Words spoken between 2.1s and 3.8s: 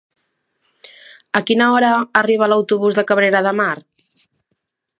arriba l'autobús de Cabrera de Mar?